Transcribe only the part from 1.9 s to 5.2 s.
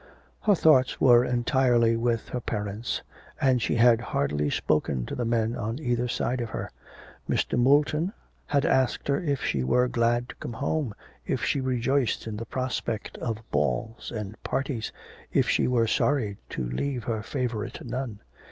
with her parents; and she had hardly spoken to